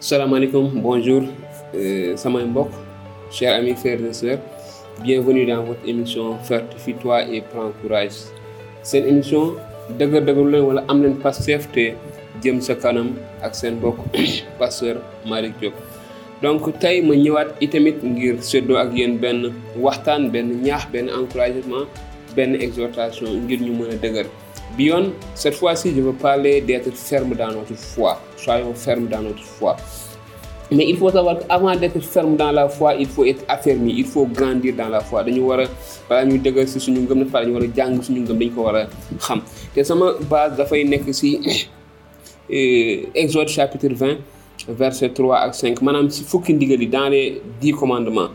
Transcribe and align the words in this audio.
salaamaaleykum 0.00 0.80
bonjour 0.80 1.28
euh, 1.76 2.16
samay 2.16 2.44
mbokk 2.48 2.72
chers 3.30 3.52
amis 3.60 3.74
frères 3.76 4.00
et 4.00 4.12
sœurs. 4.16 4.38
Bienvenue 5.04 5.44
dans 5.44 5.62
votre 5.62 5.84
émission 5.86 6.38
Fortifie-toi 6.42 7.24
et 7.28 7.42
prends 7.42 7.68
courage. 7.82 8.16
Seen 8.82 9.04
émission 9.04 9.56
dëgër 10.00 10.24
dëgëru 10.24 10.46
leen 10.54 10.64
wala 10.70 10.84
am 10.88 11.02
leen 11.04 11.18
Pastef 11.20 11.66
te 11.74 11.84
jëm 12.40 12.62
sa 12.64 12.78
kanam 12.80 13.10
ak 13.44 13.52
seen 13.58 13.76
mbokk 13.76 14.00
pasteur 14.60 15.02
Malick 15.28 15.60
Diop. 15.60 15.76
Donc 16.40 16.70
tey 16.80 17.02
ma 17.04 17.12
ñëwaat 17.20 17.60
itamit 17.60 18.00
ngir 18.00 18.40
séddoo 18.40 18.80
ak 18.80 18.96
yéen 18.96 19.18
benn 19.20 19.50
waxtaan 19.84 20.30
benn 20.32 20.62
ñaax 20.64 20.88
benn 20.96 21.12
encouragement 21.12 21.84
benn 22.32 22.56
exhortation 22.56 23.36
ngir 23.44 23.60
ñu 23.60 23.76
mën 23.76 23.92
a 23.92 24.00
dëgër. 24.00 24.32
Bi 24.78 24.88
yoon 24.88 25.12
cette 25.34 25.60
fois-ci 25.60 25.92
je 25.94 26.00
veux 26.00 26.16
parler 26.16 26.62
d'être 26.62 26.88
ferme 26.96 27.34
dans 27.36 27.52
notre 27.52 27.76
foi 27.76 28.16
soyons 28.44 28.74
fermes 28.74 29.06
dans 29.08 29.22
notre 29.22 29.42
foi. 29.44 29.76
Mais 30.72 30.86
il 30.88 30.96
faut 30.96 31.10
savoir 31.10 31.36
qu'avant 31.40 31.74
d'être 31.74 32.00
ferme 32.00 32.36
dans 32.36 32.52
la 32.52 32.68
foi 32.68 32.94
il 32.94 33.06
faut 33.08 33.24
être 33.24 33.44
affermi 33.48 33.92
il 33.96 34.04
faut 34.06 34.26
grandir 34.26 34.74
dans 34.76 34.88
la 34.88 35.00
foi. 35.00 35.24
Dañu 35.24 35.40
war 35.50 35.60
a 35.60 35.64
balaa 36.08 36.24
ñuy 36.24 36.38
dëgër 36.38 36.66
si 36.68 36.78
suñu 36.80 37.00
ngëm 37.06 37.18
na 37.18 37.26
fa 37.32 37.40
dañu 37.42 37.54
war 37.58 37.64
a 37.64 37.70
jàng 37.76 38.02
suñu 38.06 38.20
ngëm 38.22 38.38
dañu 38.38 38.54
ko 38.54 38.62
war 38.66 38.76
a 38.76 38.82
xam. 39.24 39.40
Te 39.74 39.82
sama 39.84 40.12
base 40.30 40.56
dafay 40.56 40.84
nekk 40.84 41.12
si 41.14 41.30
Exode 43.14 43.48
chapitre 43.48 43.94
20 43.94 44.18
verset 44.68 45.10
3 45.14 45.34
ak 45.46 45.54
5 45.54 45.82
maanaam 45.82 46.10
si 46.10 46.22
fukki 46.24 46.52
ndigal 46.54 46.80
yi 46.82 46.86
dans 46.86 47.08
les 47.08 47.40
dix 47.60 47.72
commandements 47.72 48.30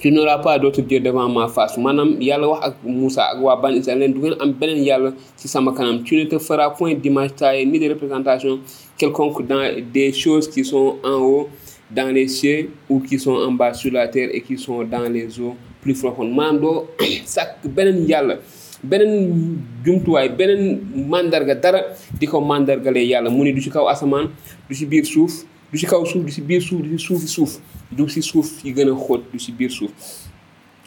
tu 0.00 0.10
n'auras 0.10 0.38
pas 0.38 0.58
d'autre 0.58 0.80
Dieu 0.82 1.00
devant 1.00 1.28
ma 1.28 1.48
face. 1.48 1.76
Maanaam 1.78 2.16
yàlla 2.20 2.48
wax 2.48 2.60
ak 2.66 2.74
Moussa 2.84 3.22
ak 3.32 3.42
waa 3.42 3.56
Bani 3.56 3.78
Israël 3.78 3.98
leen 3.98 4.12
du 4.12 4.20
ngeen 4.20 4.36
am 4.40 4.52
beneen 4.52 4.82
yàlla 4.84 5.12
ci 5.36 5.48
sama 5.48 5.72
kanam. 5.72 6.02
Tu 6.02 6.16
ne 6.16 6.24
te 6.24 6.38
feras 6.38 6.70
point 6.70 6.94
d'image 6.94 7.34
taillée 7.36 7.66
ni 7.66 7.78
de 7.78 7.88
représentation 7.88 8.60
quelconque 8.96 9.46
dans 9.46 9.62
des 9.92 10.12
choses 10.12 10.48
qui 10.48 10.64
sont 10.64 10.96
en 11.04 11.18
haut 11.20 11.48
dans 11.90 12.12
les 12.14 12.28
cieux 12.28 12.70
ou 12.88 13.00
qui 13.00 13.18
sont 13.18 13.32
en 13.34 13.52
bas 13.52 13.74
sur 13.74 13.92
la 13.92 14.08
terre 14.08 14.30
et 14.32 14.40
qui 14.40 14.56
sont 14.56 14.84
dans 14.84 15.10
les 15.10 15.38
eaux 15.40 15.54
plus 15.82 15.94
profondes. 15.94 16.32
Maanaam 16.34 16.60
doo 16.60 16.86
sàkk 17.34 17.68
beneen 17.68 18.06
yàlla 18.08 18.38
beneen 18.82 19.58
jumtuwaay 19.84 20.28
beneen 20.30 20.80
mandarga 21.08 21.54
dara 21.54 21.80
di 22.18 22.26
ko 22.26 22.40
mandargalee 22.40 23.06
yàlla. 23.06 23.30
Mu 23.30 23.44
ni 23.44 23.52
du 23.52 23.60
ci 23.60 23.70
kaw 23.70 23.86
asamaan 23.88 24.30
du 24.68 24.74
ci 24.74 24.86
biir 24.86 25.04
suuf 25.04 25.44
du 25.74 25.80
ci 25.80 25.86
kaw 25.86 26.04
suuf 26.06 26.24
du 26.24 26.30
ci 26.30 26.40
biir 26.40 26.62
suuf 26.62 26.80
du 26.82 26.98
ci 26.98 27.26
suuf 27.26 27.58
du 27.90 28.08
ci 28.08 28.22
suuf. 28.22 28.62
Yi 28.64 28.72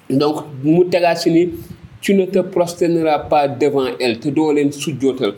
donc 0.10 0.46
mu 0.64 0.86
tegaat 0.90 1.18
si 1.18 1.50
tu 2.00 2.14
ne 2.14 2.26
te 2.26 2.40
prosterneras 2.40 3.20
pas 3.28 3.50
devant 3.50 3.88
elle 4.00 4.18
te 4.20 4.30
doo 4.30 4.54
leen 4.54 4.72
sujjootal. 4.72 5.34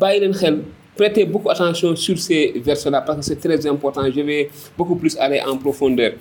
Bàyyi 0.00 0.20
leen 0.20 0.32
xel 0.32 0.60
prêtez 0.96 1.24
beaucoup 1.24 1.50
attention 1.50 1.96
sur 1.96 2.16
ces 2.16 2.52
versets 2.64 2.90
là 2.90 3.00
parce 3.00 3.18
que 3.18 3.24
c'est 3.24 3.40
très 3.40 3.66
important. 3.66 4.02
Je 4.08 4.20
vais 4.20 4.48
beaucoup 4.78 4.94
plus 4.94 5.16
aller 5.18 5.40
en 5.44 5.56
profondeur 5.56 6.12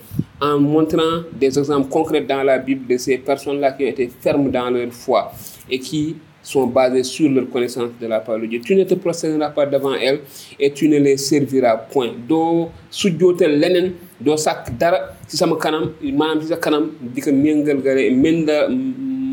en 0.42 0.58
montrant 0.60 1.22
des 1.32 1.60
exemples 1.60 1.90
concrets 1.90 2.22
dans 2.22 2.42
la 2.42 2.58
Bible 2.58 2.88
de 2.88 2.98
ces 2.98 3.20
personnes 3.20 3.60
là 3.60 3.72
qui 3.74 3.84
ont 3.84 3.88
été 3.90 4.10
fermes 4.20 4.50
dans 4.50 4.72
leur 4.72 4.92
foi 4.92 5.32
et 5.70 5.78
qui 5.78 6.16
sont 6.44 6.68
basés 6.68 7.04
sur 7.04 7.30
leur 7.32 7.50
connaissance 7.50 7.90
de 8.00 8.06
la 8.08 8.20
parole 8.20 8.42
de 8.42 8.48
Dieu. 8.48 8.60
Tu 8.64 8.76
ne 8.76 8.84
te 8.84 8.94
prosterneras 8.96 9.50
pas 9.52 9.66
devant 9.66 9.94
elles 9.96 10.20
et 10.60 10.72
tu 10.72 10.88
ne 10.90 10.98
les 11.00 11.18
serviras 11.18 11.78
point. 11.78 12.12
doo 12.28 12.70
sujjootal 12.92 13.54
leneen 13.62 13.88
doo 14.26 14.36
sàkk 14.38 14.70
dara 14.80 15.00
ci 15.28 15.38
sama 15.40 15.56
kanam 15.64 15.86
maanaam 16.20 16.42
ci 16.42 16.48
sa 16.52 16.58
kanam 16.66 16.86
di 17.14 17.22
ko 17.26 17.32
méngalgale 17.32 18.04
menda 18.24 18.58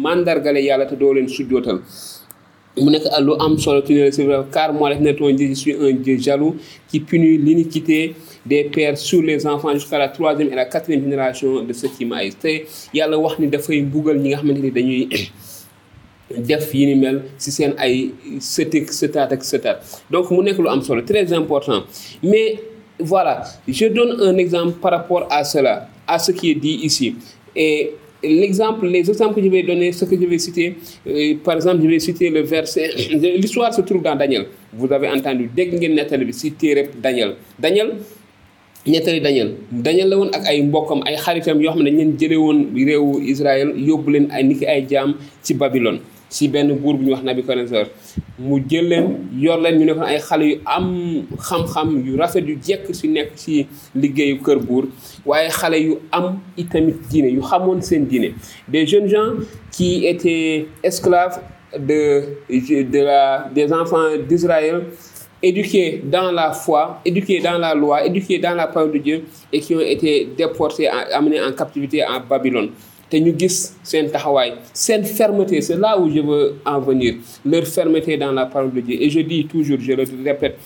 mandargale 0.05 0.63
yàlla 0.69 0.87
te 0.91 0.97
doo 1.03 1.13
leen 1.17 1.29
sujjootal 1.29 1.79
mu 2.85 2.91
nekk 2.95 3.07
lu 3.27 3.35
am 3.45 3.59
solo 3.59 3.81
tu 3.83 3.93
ne 3.93 4.05
les 4.07 4.13
serviras 4.13 4.45
car 4.55 4.73
moi 4.73 4.89
l'Éternel 4.91 5.17
ton 5.17 5.31
Dieu 5.35 5.49
je 5.49 5.55
suis 5.55 5.75
un 5.75 5.93
Dieu 5.93 6.17
jaloux 6.19 6.57
qui 6.89 7.01
punit 7.01 7.37
l'iniquité 7.39 8.15
des 8.47 8.65
pères 8.65 8.97
sur 8.97 9.21
les 9.23 9.47
enfants 9.47 9.73
jusqu'à 9.75 9.99
la 9.99 10.09
troisième 10.09 10.49
et 10.53 10.55
la 10.55 10.65
quatrième 10.65 11.03
génération 11.03 11.63
de 11.63 11.73
ceux 11.73 11.89
qui 11.89 12.05
m'haïssent 12.05 12.39
te 12.39 12.49
wax 13.25 13.39
ni 13.39 13.49
dafay 13.49 13.83
mbugal 13.83 14.19
ñi 14.23 14.29
nga 14.31 14.39
xamante 14.39 14.71
dañuy 14.79 15.09
def 16.39 16.73
yi 16.75 16.87
ni 16.87 16.95
mel 16.95 17.23
donc 20.11 20.31
mu 20.31 20.43
nekk 20.43 21.05
très 21.07 21.33
important. 21.33 21.83
Mais 22.23 22.59
voilà 22.99 23.43
je 23.69 23.87
donne 23.87 24.21
un 24.21 24.37
exemple 24.39 24.79
par 24.81 24.93
rapport 24.93 25.27
à 25.31 25.45
cela 25.45 25.89
à 26.07 26.19
ce 26.19 26.33
qui 26.33 26.51
est 26.53 26.55
dit 26.55 26.81
ici. 26.83 27.15
Et 27.57 27.93
l'exemple 28.23 28.87
les 28.87 29.09
exemples 29.09 29.35
que 29.37 29.43
je 29.43 29.49
vais 29.49 29.63
donner 29.63 29.93
ce 29.93 30.05
que 30.05 30.15
je 30.21 30.27
vais 30.27 30.39
citer 30.39 30.77
euh, 31.07 31.35
par 31.43 31.55
exemple 31.57 31.83
je 31.83 31.89
vais 31.89 31.99
citer 31.99 32.29
le 32.31 32.43
verset 32.43 32.91
l'histoire 33.39 33.73
se 33.75 33.81
trouve 33.83 34.03
dans 34.03 34.15
Daniel. 34.17 34.47
Vous 34.73 34.93
avez 34.93 35.09
entendu 35.09 35.51
dégg 35.55 35.75
ngeen 35.75 35.95
nettali 35.95 36.31
Daniel. 37.03 37.35
Daniel 37.59 37.93
Daniel. 38.87 39.55
Daniel 39.71 40.09
la 40.09 40.17
woon 40.19 40.31
ak 40.33 40.47
ay 40.47 40.63
mbokkam 40.63 41.03
ay 41.07 41.17
xaritam 41.17 41.61
yoo 41.61 41.73
xam 41.73 41.83
ne 41.83 41.91
dañ 41.91 41.97
leen 41.99 42.17
jëlee 42.19 42.39
ci 46.31 46.49
benn 46.49 46.73
buur 46.79 46.95
bu 46.97 47.05
ñuy 47.05 47.13
wax 47.13 47.23
Nabucodonosor 47.25 47.87
mu 48.39 48.61
jël 48.69 48.89
leen 48.89 49.07
yor 49.37 49.59
leen 49.61 49.79
ñu 49.79 49.85
nekkoon 49.85 50.07
ay 50.07 50.19
xale 50.21 50.45
yu 50.51 50.57
am 50.65 50.87
xam-xam 51.47 51.89
yu 52.07 52.17
rafet 52.17 52.47
yu 52.49 52.57
jekk 52.67 52.87
ci 52.95 53.09
nekk 53.09 53.31
ci 53.37 53.67
liggéeyu 53.95 54.39
kër 54.43 54.59
buur. 54.59 54.85
Waaye 55.27 55.51
xale 55.51 55.79
yu 55.83 55.99
am 56.13 56.39
itamit 56.57 56.97
diine 57.11 57.29
yu 57.35 57.43
xamoon 57.43 57.83
seen 57.83 58.07
diine. 58.07 58.33
Des 58.69 58.87
jeunes 58.87 59.09
gens 59.09 59.33
qui 59.73 60.07
étaient 60.07 60.67
esclaves 60.83 61.41
de 61.79 62.23
de 62.49 62.99
la 63.05 63.49
des 63.55 63.73
enfants 63.73 64.17
d'Israël 64.29 64.83
éduqués 65.43 66.03
dans 66.05 66.31
la 66.33 66.53
foi, 66.53 67.01
éduqués 67.05 67.41
dans 67.41 67.59
la 67.59 67.75
loi, 67.75 68.05
éduqués 68.05 68.39
dans 68.39 68.55
la 68.55 68.67
parole 68.67 68.93
de 68.93 68.99
Dieu 68.99 69.25
et 69.53 69.61
qui 69.61 69.75
ont 69.75 69.81
été 69.81 70.29
déportés, 70.37 70.87
amenés 70.89 71.41
en 71.41 71.53
captivité 71.53 72.03
à 72.03 72.19
Babylone. 72.19 72.71
Te 73.11 73.17
ñu 73.21 73.35
gis 73.39 73.57
seen 73.83 74.09
taxawaay 74.11 74.53
seen 74.73 75.05
fermeté 75.05 75.61
c'est 75.61 75.77
là 75.77 75.99
où 75.99 76.09
je 76.11 76.21
veux 76.21 76.55
en 76.65 76.81
venir 76.81 77.15
leur 77.45 77.67
fermeté 77.67 78.17
dans 78.17 78.33
la 78.33 78.47
parole 78.47 78.73
de 78.73 78.81
Dieu. 78.81 78.97
Et 79.03 79.11
je 79.11 79.21
dis 79.21 79.45
toujours 79.47 79.79
je 79.81 79.93
le 79.93 80.05
répète 80.25 80.57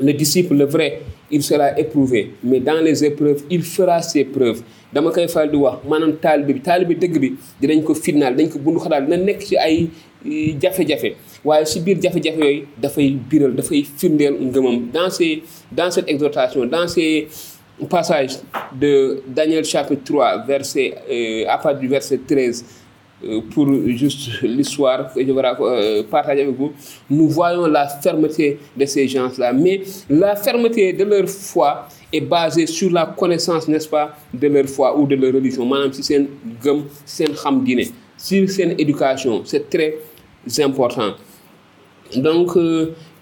le 0.00 0.12
disciple 0.12 0.54
le 0.54 0.64
vrai 0.64 1.00
il 1.30 1.42
sera 1.42 1.76
éprouvé 1.78 2.32
mais 2.44 2.60
dans 2.60 2.80
les 2.82 3.04
épreuves 3.04 3.42
il 3.50 3.62
fera 3.62 4.00
ses 4.02 4.24
preuves. 4.24 4.62
Dama 4.92 5.10
koy 5.10 5.26
faral 5.28 5.50
di 5.50 5.56
wax 5.58 5.82
maanaam 5.90 6.12
taalibe 6.22 6.52
bi 6.56 6.60
taalibe 6.62 6.94
dëgg 7.02 7.16
bi 7.20 7.28
dinañ 7.60 7.82
ko 7.84 7.94
fitnaal 7.94 8.36
dañ 8.38 8.48
ko 8.52 8.58
bundu 8.62 8.78
xadaal 8.84 9.04
dina 9.08 9.16
nekk 9.18 9.42
ci 9.48 9.56
ay 9.58 9.88
jafe-jafe. 10.62 11.10
Waaye 11.44 11.66
ci 11.66 11.80
biir 11.80 11.98
jafe-jafe 12.00 12.38
yooyu 12.38 12.62
dafay 12.80 13.10
biral 13.30 13.52
dafay 13.58 13.82
firndeel 13.82 14.34
ngëmam. 14.46 14.78
Dans 14.94 15.10
ces 15.10 15.42
dans 15.72 15.90
cette 15.90 16.08
exhortation 16.08 16.64
dans 16.66 16.86
ces 16.86 17.26
passages 17.84 18.38
de 18.72 19.22
Daniel 19.26 19.64
chapitre 19.64 20.02
3 20.04 20.44
verset 20.46 20.94
euh, 21.10 21.44
à 21.48 21.58
partir 21.58 21.80
du 21.80 21.88
verset 21.88 22.18
13 22.26 22.64
euh, 23.24 23.40
pour 23.52 23.66
juste 23.86 24.42
l'histoire 24.42 25.12
que 25.12 25.20
je 25.24 25.30
vais 25.32 25.42
euh, 25.60 26.02
partager 26.04 26.42
avec 26.42 26.56
vous. 26.56 26.72
Nous 27.10 27.28
voyons 27.28 27.66
la 27.66 27.86
fermeté 27.88 28.58
de 28.76 28.84
ces 28.86 29.06
gens-là. 29.08 29.52
Mais 29.52 29.82
la 30.08 30.36
fermeté 30.36 30.92
de 30.92 31.04
leur 31.04 31.28
foi 31.28 31.86
est 32.12 32.20
basée 32.20 32.66
sur 32.66 32.90
la 32.90 33.06
connaissance 33.06 33.68
n'est-ce 33.68 33.88
pas 33.88 34.16
de 34.32 34.48
leur 34.48 34.66
foi 34.66 34.98
ou 34.98 35.06
de 35.06 35.14
leur 35.14 35.34
religion. 35.34 35.66
Gëm 35.66 35.92
ci 35.92 36.02
seen 37.04 37.34
xam 37.34 37.62
diine 37.64 37.84
sur 38.16 38.48
seen 38.48 38.74
éducation 38.78 39.42
c'est 39.44 39.68
très 39.68 39.96
important. 40.62 41.12
Donc 42.14 42.56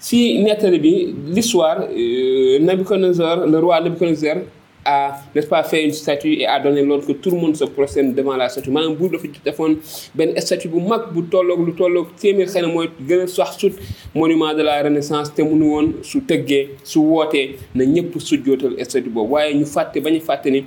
si 0.04 0.38
nettali 0.44 0.78
bi 0.84 0.92
l'histoire 1.34 1.80
Nabucodonosor 2.66 3.46
le 3.52 3.58
roi 3.58 3.80
Nabucodonosor 3.80 4.38
a 4.84 5.16
n'est-ce 5.34 5.46
pas 5.46 5.62
fait 5.62 5.82
une 5.84 5.92
statue 5.92 6.34
et 6.34 6.46
a 6.46 6.60
donné 6.60 6.82
l'ordre 6.82 7.06
que 7.06 7.12
tout 7.12 7.30
le 7.30 7.38
monde 7.38 7.56
se 7.56 7.64
prosterne 7.64 8.12
devant 8.12 8.36
la 8.36 8.48
statue. 8.52 8.70
Maanaam 8.70 8.94
buur 8.98 9.10
dafa 9.14 9.28
defoon 9.46 9.78
benn 10.14 10.34
statue 10.44 10.68
bu 10.68 10.80
mag 10.90 11.06
bu 11.14 11.22
tolloog 11.32 11.62
lu 11.66 11.72
tolloog 11.78 12.10
téeméer 12.20 12.50
xëy 12.52 12.62
na 12.62 12.68
mooy 12.74 12.90
gën 13.08 13.24
sut 13.26 13.78
monument 14.14 14.52
de 14.52 14.62
la 14.68 14.76
renaissance 14.86 15.32
te 15.34 15.42
mënu 15.48 15.70
woon 15.72 15.88
su 16.10 16.20
tëggee 16.28 16.60
su 16.84 16.98
wootee 17.00 17.56
na 17.74 17.84
ñëpp 17.94 18.20
sujjootal 18.20 18.76
statue 18.84 19.08
boobu. 19.08 19.32
Waaye 19.38 19.54
ñu 19.56 19.64
fàtte 19.64 20.02
ba 20.04 20.10
ñu 20.12 20.20
fàtte 20.20 20.50
ni 20.52 20.60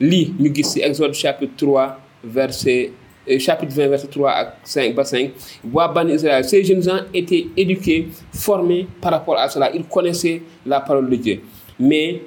lii 0.00 0.32
ñu 0.40 0.54
gis 0.54 0.72
ci 0.72 0.80
Exode 0.88 1.12
chapitre 1.12 1.52
3 1.56 1.98
verset 2.24 2.92
chapitre 3.38 3.74
20 3.74 3.88
verset 3.88 4.08
3 4.08 4.30
ak 4.30 4.48
5 4.64 4.94
ba 4.94 5.04
5 5.04 5.30
waa 5.72 5.88
Bani 5.88 6.14
Israël 6.14 6.44
ces 6.44 6.64
jeunes 6.64 6.82
gens 6.82 7.00
étaient 7.14 7.46
éduqués 7.56 8.08
formés 8.32 8.86
par 9.00 9.12
rapport 9.12 9.38
à 9.38 9.48
cela. 9.48 9.70
Ils 9.74 9.84
connaissaient 9.84 10.42
la 10.66 10.80
parole 10.80 11.08
de 11.08 11.16
Dieu. 11.16 11.40
Mais 11.78 12.22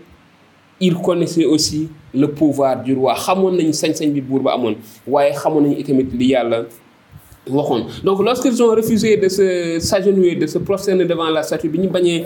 ils 0.79 0.95
connaissaient 0.95 1.45
aussi 1.45 1.89
le 2.13 2.27
pouvoir 2.27 2.81
du 2.81 2.93
roi. 2.93 3.15
Donc 8.03 8.23
lorsqu'ils 8.23 8.63
ont 8.63 8.69
refusé 8.71 9.17
de 9.17 9.27
se 9.27 9.77
s'agenouiller 9.79 10.35
de 10.35 10.47
se 10.47 10.57
prosterner 10.59 11.03
devant 11.05 11.29
la 11.29 11.43
statue 11.43 11.67
bi 11.67 11.77
ñu 11.79 11.89
bañee 11.89 12.23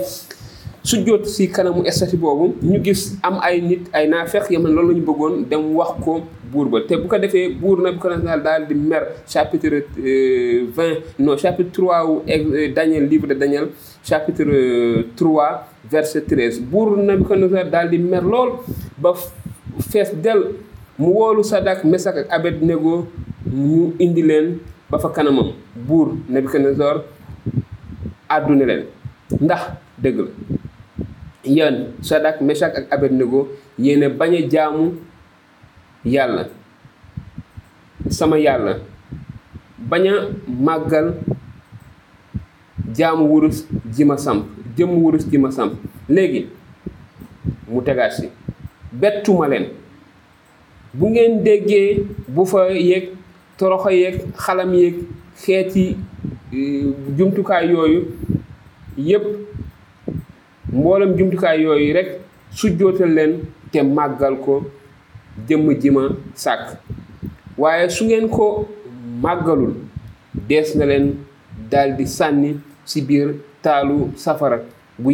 sujjóot 0.83 1.25
si 1.25 1.50
kanamu 1.50 1.81
statue 1.89 2.18
boobu 2.18 2.53
ñu 2.62 2.77
gis 2.83 3.18
am 3.23 3.39
ay 3.41 3.62
nit 3.62 3.81
la 3.91 4.06
ñu 4.06 5.73
buur 6.51 6.67
ba 6.69 6.81
te 6.88 6.95
bu 6.97 7.07
ko 7.07 7.17
defee 7.19 7.49
buur 7.61 7.81
Nabucodonosor 7.81 8.41
daal 8.44 8.67
di 8.67 8.75
mer 8.75 9.03
chapitre 9.27 9.83
vingt 10.75 11.19
non 11.19 11.38
chapitre 11.38 11.71
trois 11.71 12.03
wu 12.05 12.21
Daniel 12.75 13.07
livre 13.07 13.27
de 13.27 13.33
Daniel 13.35 13.69
chapitre 14.03 14.45
trois 15.15 15.67
verset 15.89 16.25
buur 16.71 16.97
Nabucodonosor 16.97 17.69
daal 17.69 17.89
di 17.89 17.97
mer 17.97 18.23
lool 18.23 18.59
ba 18.97 19.13
fees 19.91 20.13
del 20.15 20.55
mu 20.97 21.13
woolu 21.13 21.44
Sadak 21.45 21.85
Mesak 21.85 22.25
ak 22.25 22.27
Abednego 22.33 23.05
ñu 23.53 23.94
indi 24.01 24.21
leen 24.25 24.57
ba 24.89 24.97
fa 24.97 25.09
kanamam. 25.13 25.53
Buur 25.75 26.17
Nabucodonosor 26.29 27.03
àdduna 28.29 28.65
leen. 28.65 28.83
Ndax 29.41 29.61
dëgg 30.01 30.17
la 30.19 30.31
yéen 31.45 31.77
Sadak 32.01 32.41
Mesak 32.41 32.73
ak 32.75 32.85
Abednego 32.91 33.47
yéene 33.77 34.09
bañ 34.09 34.33
a 34.35 34.41
jaamu 34.49 34.97
yàlla 36.13 36.44
sama 38.09 38.38
yàlla 38.39 38.74
bañ 39.89 40.04
a 40.07 40.13
màggal 40.65 41.07
jaamu 42.98 43.24
wurus 43.31 43.57
ji 43.95 44.04
ma 44.06 44.18
samp 44.18 44.45
jëmm 44.77 44.92
wurus 45.04 45.25
ji 45.31 45.38
ma 45.38 45.51
samp. 45.51 45.74
Léegi 46.09 46.48
mu 47.68 47.81
tegaat 47.81 48.12
si 48.13 48.30
bettuma 48.92 49.48
leen. 49.48 49.65
Bu 50.94 51.09
ngeen 51.09 51.44
déggee 51.44 52.06
bu 52.27 52.45
fa 52.45 52.69
yeeg 52.71 53.09
toroxo 53.57 53.89
yeeg 53.89 54.15
xalam 54.38 54.74
yeeg 54.74 54.95
xeeti 55.36 55.98
jumtukaay 57.18 57.69
yooyu 57.71 58.01
yépp 58.98 59.25
mboolem 60.74 61.15
jumtukaay 61.18 61.62
yooyu 61.63 61.94
rek 61.94 62.07
su 62.51 62.69
jootal 62.80 63.09
leen 63.13 63.39
te 63.71 63.81
màggal 63.83 64.36
ko 64.45 64.63
jëmm 65.48 65.74
ji 65.81 65.89
ma 65.89 66.10
sàkk. 66.36 66.78
Waaye 67.57 67.89
su 67.89 68.06
ngeen 68.06 68.30
ko 68.30 68.68
màggalul 69.22 69.74
dees 70.48 70.75
na 70.75 70.86
leen 70.86 71.16
daldi 71.69 72.06
sànni 72.07 72.56
ci 72.86 73.01
biir 73.01 73.36
taalu 73.62 74.12
safara 74.16 74.60
bu 74.98 75.12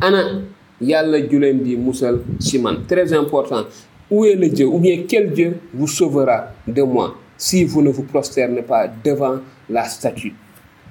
ana 0.00 0.42
yàlla 0.80 1.18
ju 1.30 1.38
leen 1.38 1.62
di 1.64 1.76
musal 1.76 2.20
ci 2.40 2.58
man. 2.58 2.84
Très 2.88 3.12
important. 3.12 3.64
Où 4.10 4.24
est 4.24 4.34
le 4.34 4.48
Dieu? 4.48 4.66
Ou 4.66 4.78
bien 4.78 5.04
quel 5.08 5.30
Dieu 5.32 5.58
vous 5.72 5.86
sauvera 5.86 6.48
de 6.66 6.82
moi 6.82 7.14
si 7.38 7.64
vous 7.64 7.80
ne 7.82 7.90
vous 7.90 8.02
prosternez 8.02 8.62
pas 8.62 8.86
devant 9.04 9.38
la 9.70 9.84
statue? 9.84 10.34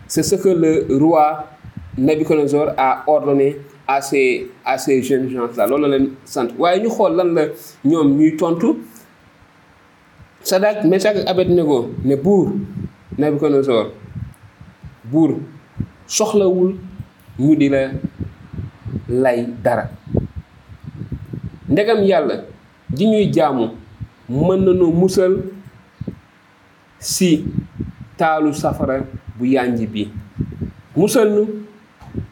C'est 0.08 0.24
ce 0.24 0.36
que 0.36 0.50
le 0.50 0.88
roi 0.98 1.48
Nabucodonosor 1.98 2.72
a 2.78 3.04
ordonné 3.06 3.58
à 3.96 4.02
ces 4.02 4.48
à 4.64 4.78
ces 4.78 5.04
jeunes 5.04 5.30
la 5.58 5.68
leen 5.68 6.12
sant. 6.24 6.48
Waaye 6.58 6.82
ñu 6.82 6.90
xool 6.90 7.16
lan 7.16 7.34
la 7.36 7.44
ñoom 7.84 8.16
ñuy 8.18 8.38
tontu. 8.38 8.68
Sadak 10.44 10.86
Mesak 10.86 11.18
ak 11.18 11.28
Abednego 11.28 11.92
ne 12.04 12.16
buur 12.16 12.54
Nabucodonosor 13.18 13.92
buur 15.12 15.38
soxlawul 16.08 16.76
ñu 17.40 17.56
di 17.56 17.70
la 17.70 17.92
lay 19.10 19.46
dara. 19.64 19.90
Ndegam 21.70 22.00
yàlla 22.04 22.36
ji 22.96 23.06
ñuy 23.08 23.32
jaamu 23.34 23.68
mën 24.30 24.60
nañu 24.66 24.88
musal 24.94 25.44
si 27.00 27.44
taalu 28.18 28.54
safara 28.54 29.04
bu 29.38 29.46
yànj 29.46 29.84
bi. 29.92 30.08
Musal 30.96 31.30
nu 31.36 31.44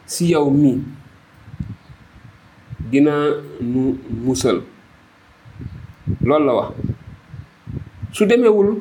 si 0.06 0.30
yow 0.32 0.50
mi. 0.50 0.99
Dina 2.90 3.14
nu 3.60 3.96
musal. 4.24 4.62
Loolu 6.22 6.44
la 6.46 6.52
wax. 6.54 6.72
Su 8.12 8.26
demewul 8.26 8.76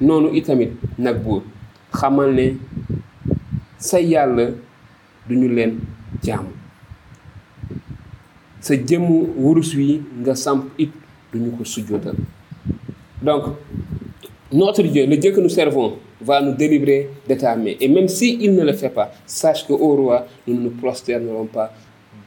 noonu 0.00 0.32
itamit 0.34 0.72
nag 0.98 1.22
buur 1.22 1.42
xamal 1.92 2.32
ne 2.32 2.56
sa 3.78 3.98
yàlla 4.00 4.50
duñu 5.28 5.48
leen 5.48 5.80
jaamu. 6.24 6.48
Sa 8.60 8.74
jëmm 8.76 9.06
wurus 9.36 9.74
wi 9.74 10.00
nga 10.20 10.34
samp 10.34 10.64
it 10.78 10.90
duñu 11.32 11.50
ko 11.56 11.64
sujjootal. 11.64 12.16
Donc 13.22 13.44
notre 14.52 14.82
Dieu 14.82 15.06
le 15.06 15.16
Dieu 15.16 15.32
que 15.32 15.40
nous 15.40 15.48
servons 15.48 15.98
va 16.20 16.40
nous 16.40 16.52
délivrer 16.54 17.08
de 17.28 17.34
ta 17.34 17.56
main. 17.56 17.74
Et 17.80 17.88
même 17.88 18.08
si 18.08 18.36
il 18.40 18.54
ne 18.54 18.64
le 18.64 18.72
fait 18.72 18.90
pas 18.90 19.10
sache 19.26 19.66
que 19.66 19.72
au 19.72 19.96
roi 19.96 20.26
nous 20.46 20.54
ne 20.54 20.60
nous 20.60 20.70
prosternerons 20.70 21.46
pas 21.46 21.72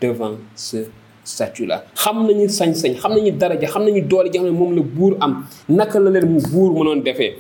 devant 0.02 0.36
ce 0.56 0.86
statut 1.24 1.66
là. 1.66 1.84
Xam 1.96 2.26
nañu 2.28 2.48
sañ-sañ 2.50 2.94
xam 3.02 3.12
nañu 3.16 3.32
daraja 3.38 3.68
xam 3.68 3.84
nañu 3.86 4.02
doole 4.08 4.30
ji 4.32 4.38
xam 4.40 4.46
ne 4.46 4.52
moom 4.52 4.76
la 4.76 4.82
buur 4.82 5.18
am. 5.20 5.46
Naka 5.70 6.00
la 6.00 6.10
leen 6.12 6.38
buur 6.52 6.72
mënoon 6.74 7.02
defee? 7.04 7.34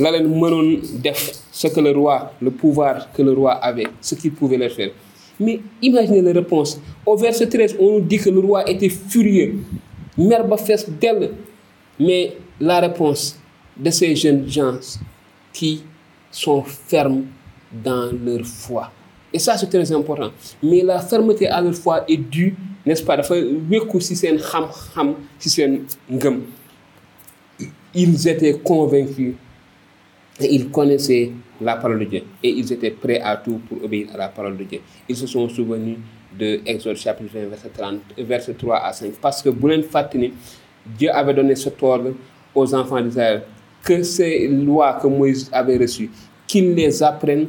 La 0.00 0.10
leen 0.10 0.26
mënoon 0.28 0.80
def 1.02 1.32
ce 1.52 1.68
que 1.68 1.80
le 1.80 1.90
roi 1.92 2.32
le 2.40 2.50
pouvoir 2.50 3.12
que 3.12 3.22
le 3.22 3.32
roi 3.32 3.52
avait 3.52 3.86
ce 4.00 4.14
qu'il 4.14 4.32
pouvait 4.32 4.56
leur 4.56 4.70
faire. 4.70 4.90
Mais 5.40 5.60
imaginez 5.82 6.22
la 6.22 6.32
réponse. 6.32 6.80
Au 7.06 7.16
verset 7.16 7.48
13 7.48 7.76
on 7.80 7.92
nous 7.92 8.00
dit 8.00 8.18
que 8.18 8.30
le 8.30 8.40
roi 8.40 8.68
était 8.68 8.88
furieux. 8.88 9.56
Mer 10.18 10.46
ba 10.46 10.56
fees 10.56 10.86
dell. 11.00 11.30
Mais 12.00 12.32
la 12.60 12.80
réponse 12.80 13.38
de 13.76 13.90
ces 13.90 14.14
jeunes 14.16 14.48
gens 14.48 14.78
qui 15.52 15.82
sont 16.30 16.62
fermes 16.62 17.24
dans 17.72 18.10
leur 18.24 18.44
foi 18.44 18.90
et 19.32 19.38
ça 19.38 19.56
c'est 19.56 19.68
très 19.68 19.90
important. 19.92 20.30
Mais 20.62 20.82
la 20.82 21.00
fermeté 21.00 21.48
à 21.48 21.60
leur 21.60 21.74
foi 21.74 22.04
est 22.08 22.16
due 22.16 22.54
n'est-ce 22.84 23.02
pas? 23.04 23.16
Dafa 23.16 23.34
wékku 23.70 24.00
ci 24.00 24.16
seen 24.16 24.38
xam-xam 24.38 25.14
ci 25.38 25.48
seen 25.50 25.84
ngëm. 26.10 26.40
Ils 27.94 28.28
étaient 28.28 28.58
convaincus 28.58 29.34
et 30.40 30.54
ils 30.54 30.68
connaissaient 30.70 31.30
la 31.60 31.76
parole 31.76 32.00
de 32.00 32.04
Dieu. 32.06 32.22
Et 32.42 32.48
ils 32.50 32.72
étaient 32.72 32.90
prêts 32.90 33.20
à 33.20 33.36
tout 33.36 33.60
pour 33.68 33.84
obéir 33.84 34.08
à 34.14 34.16
la 34.16 34.28
parole 34.28 34.56
de 34.56 34.64
Dieu. 34.64 34.80
Ils 35.08 35.16
se 35.16 35.26
sont 35.26 35.48
souvenus 35.48 35.98
de 36.38 36.60
Exode 36.66 36.96
chapitre 36.96 37.30
20 37.34 37.46
verset 37.48 37.68
30 37.76 38.00
verset 38.18 38.54
3 38.54 38.76
à 38.78 38.92
5 38.92 39.12
parce 39.20 39.42
que 39.42 39.50
bu 39.50 39.68
leen 39.68 39.82
fàtte 39.82 40.14
ni 40.16 40.32
Dieu 40.98 41.10
avait 41.14 41.34
donné 41.34 41.54
cet 41.54 41.82
ordre 41.82 42.14
aux 42.54 42.74
enfants 42.74 43.00
d'Israël 43.00 43.42
que 43.84 44.02
ces 44.02 44.48
lois 44.48 44.94
que 44.94 45.06
Moïse 45.06 45.50
avait 45.52 45.76
reçues 45.76 46.10
qu'ils 46.46 46.74
les 46.74 47.02
apprennent 47.02 47.48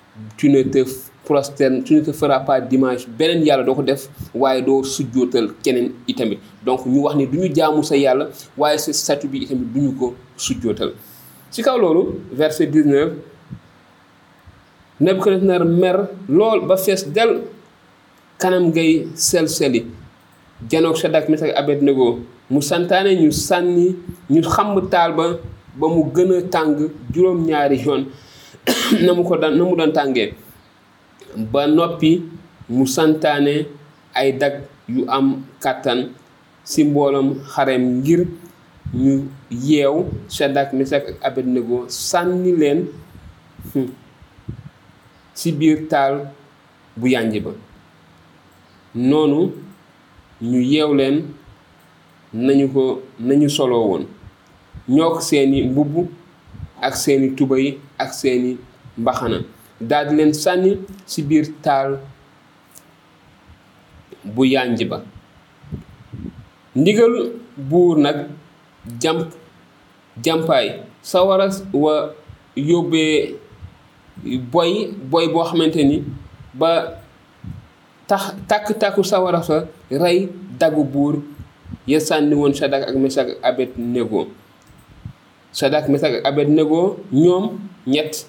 tu 0.37 0.49
ne 0.49 0.63
te 0.63 0.83
prosternes 1.25 1.83
tu 1.83 2.01
beneen 3.17 3.43
yàlla 3.45 3.63
doo 3.63 3.75
ko 3.75 3.83
def 3.83 4.07
waaye 4.33 4.61
doo 4.61 4.83
sujjootal 4.83 5.51
keneen 5.63 5.91
itamit. 6.07 6.39
Donc 6.65 6.85
ñu 6.85 6.99
wax 7.03 7.15
ni 7.15 7.27
du 7.27 7.37
ñu 7.37 7.53
jaamu 7.55 7.83
sa 7.83 7.95
yàlla 7.95 8.29
waaye 8.57 8.77
sa 8.77 8.91
statut 8.93 9.27
bi 9.29 9.39
itamit 9.43 9.67
du 9.73 9.79
ñu 9.81 9.91
ko 9.99 10.15
sujjootal 10.37 10.93
ci 11.51 11.61
kaw 11.61 11.77
loolu 11.77 12.19
verset 12.31 12.67
19 12.67 13.13
Nabucodonosor 15.01 15.65
mer 15.65 15.97
lool 16.29 16.61
ba 16.67 16.77
fees 16.77 17.05
del 17.09 17.41
kanam 18.37 18.69
ngay 18.69 19.07
sel-seli. 19.15 19.85
Janoog 20.69 20.97
Sadak 20.97 21.25
Mesak 21.29 21.49
ak 21.49 21.57
Abednego 21.57 22.19
mu 22.51 22.61
santaane 22.61 23.15
ñu 23.17 23.31
sànni 23.31 23.95
ñu 24.29 24.41
xamb 24.45 24.77
taal 24.91 25.13
ba 25.17 25.25
ba 25.79 25.87
mu 25.87 26.03
gën 26.13 26.29
a 26.37 26.41
tàng 26.53 26.77
juróom-ñaari 27.13 27.77
yoon. 27.85 28.05
na 29.05 29.11
mu 29.17 29.23
ko 29.25 29.37
daan 29.37 29.57
mu 29.57 29.73
doon 29.75 29.93
tàngee. 29.93 30.33
Ba 31.51 31.65
noppi 31.67 32.21
mu 32.69 32.85
santaane 32.85 33.65
ay 34.13 34.29
dag 34.37 34.55
yu 34.87 35.01
am 35.07 35.43
kàttan 35.63 35.99
ci 36.69 36.83
mbooloom 36.83 37.29
xarem 37.53 37.83
ngir 38.01 38.21
ñu 39.03 39.13
yeew 39.67 39.95
Sadak 40.27 40.69
Mesak 40.77 41.03
ak 41.07 41.17
Abednego 41.27 41.77
sànni 41.89 42.51
leen 42.61 42.79
ci 45.37 45.51
biir 45.51 45.87
taal 45.89 46.13
bu 46.97 47.07
yànj 47.07 47.35
ba. 47.45 47.51
Noonu 48.95 49.51
ñu 50.49 50.59
yeew 50.71 50.91
leen 50.93 51.15
nañu 52.33 52.67
ko 52.73 52.83
nañu 53.19 53.47
soloo 53.49 53.85
woon. 53.89 54.03
Ñoo 54.89 55.11
ko 55.15 55.19
seeni 55.21 55.63
mbubb 55.63 56.07
ak 56.81 56.95
seeni 56.97 57.27
tubay 57.37 57.77
ak 58.03 58.11
seeni 58.13 58.57
mbaxana. 58.97 59.39
Daldi 59.89 60.15
leen 60.17 60.33
sànni 60.33 60.71
ci 61.09 61.19
biir 61.23 61.45
taal 61.63 61.99
bu 64.23 64.45
yànj 64.45 64.79
ba. 64.89 64.97
Ndigal 66.75 67.13
buur 67.57 67.97
nag 67.97 68.17
jàmp 69.01 69.27
jàmpaay 70.23 70.67
sawara 71.01 71.47
wa 71.73 72.13
yóbbee 72.55 73.35
boy 74.51 74.87
boo 75.33 75.43
xamante 75.49 75.81
ni 75.83 76.03
ba 76.53 76.99
tax 78.07 78.35
tàkk-tàkku 78.47 79.03
sawara 79.03 79.39
sa 79.43 79.65
rey 79.89 80.27
dagu 80.59 80.83
buur 80.83 81.23
ya 81.87 81.99
sànni 81.99 82.35
woon 82.35 82.53
Sadak 82.53 82.83
ak 82.91 82.95
Mesak 82.99 83.27
ak 83.27 83.37
Abednego 83.41 84.27
Sadak 85.55 85.87
Mesak 85.89 86.19
ak 86.19 86.23
Abednego 86.27 86.99
ñoom 87.11 87.57
ñett. 87.87 88.27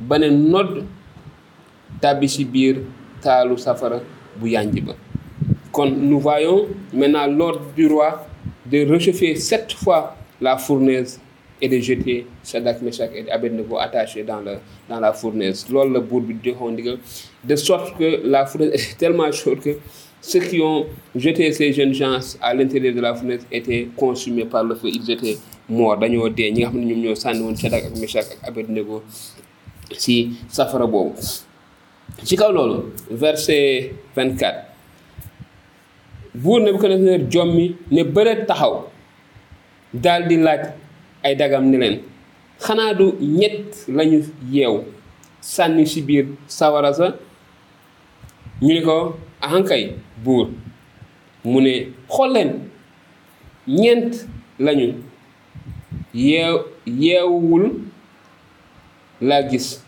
Ba 0.00 0.18
ne 0.18 0.28
nodd 0.30 0.82
tàbbi 2.02 2.26
biir 2.52 2.76
taalu 3.22 3.56
safara 3.58 4.00
bu 4.40 4.48
nous 5.96 6.20
voyons 6.20 6.66
maintenant 6.92 7.26
l'ordre 7.26 7.62
du 7.76 7.86
roi 7.88 8.26
de 8.66 8.84
réchauffer 8.86 9.34
sept 9.36 9.72
fois 9.72 10.16
la 10.40 10.56
fournaise 10.56 11.20
et 11.60 11.68
de 11.68 11.78
jeter 11.78 12.26
Sadak 12.42 12.82
Mesak 12.82 13.10
et 13.14 13.30
Abednego 13.30 13.78
attachés 13.78 14.22
dans 14.22 14.40
la 14.40 14.60
dans 14.88 15.00
la 15.00 15.12
fournaise. 15.12 15.66
Bi 15.68 16.36
joxoon 16.44 16.72
ndigal 16.72 16.98
de 17.44 17.56
sorte 17.56 17.96
que 17.98 18.20
la 18.24 18.46
fournaise 18.46 18.72
était 18.74 18.94
tellement 18.98 19.30
chaude 19.32 19.60
que 19.60 19.78
ceux 20.26 20.40
qui 20.40 20.58
ont 20.62 20.86
jeté 21.14 21.52
ces 21.52 21.70
jeunes 21.72 21.92
gens 21.92 22.18
à 22.40 22.54
l'intérieur 22.54 22.94
de 22.94 23.00
la 23.00 23.14
fournaise 23.14 23.46
étaient 23.52 23.88
consumés 23.94 24.46
par 24.46 24.64
le 24.64 24.74
feu. 24.74 24.88
Ils 24.88 25.10
étaient 25.10 25.36
morts 25.68 25.98
dañoo 25.98 26.28
dee. 26.30 26.50
Ñi 26.50 26.60
nga 26.62 26.70
xam 26.70 26.80
ne 26.80 26.86
ñoom 26.86 27.00
ñoo 27.04 27.14
sànni 27.14 27.42
woon 27.42 27.56
Sadak 27.56 27.84
ak 27.84 27.96
Mesak 28.00 28.24
ak 28.32 28.48
Abednego 28.48 29.02
ci 29.98 30.32
safara 30.48 30.86
boobu. 30.86 31.12
Ci 32.24 32.36
kaw 32.36 32.50
loolu 32.52 32.92
verset 33.10 33.92
24 34.16 34.64
buur 36.34 36.60
Nebukadnezar 36.60 37.20
jommi 37.30 37.76
ne 37.90 38.02
bëreet 38.02 38.46
taxaw 38.48 38.88
daal 39.92 40.26
di 40.26 40.36
laaj 40.36 40.72
ay 41.22 41.36
dagam 41.36 41.68
ni 41.70 41.76
leen 41.78 42.00
xanaa 42.64 42.94
du 42.94 43.12
ñett 43.20 43.84
lañu 43.88 44.22
yeew 44.50 44.80
sànni 45.40 45.86
ci 45.86 46.00
biir 46.02 46.26
sawara 46.46 46.92
sa? 46.94 47.14
Ñu 48.62 48.72
ne 48.74 48.80
ko 48.82 49.16
ahankay 49.44 49.82
buur 50.24 50.46
mu 51.44 51.60
ne 51.60 51.72
xool 52.08 52.30
leen 52.34 52.50
ñeent 53.80 54.12
lañu 54.58 54.88
yeew 56.14 56.56
yeewuwul 56.86 57.64
laa 59.20 59.42
gis. 59.50 59.84